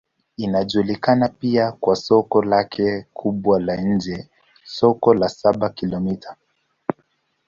[0.37, 4.29] Inajulikana pia kwa soko lake kubwa la nje,
[4.63, 6.35] Soko la Saba-Kilomita.